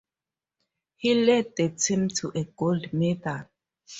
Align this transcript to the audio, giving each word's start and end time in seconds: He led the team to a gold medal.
He 0.95 1.13
led 1.13 1.55
the 1.55 1.69
team 1.69 2.07
to 2.07 2.29
a 2.29 2.43
gold 2.45 2.91
medal. 2.91 3.45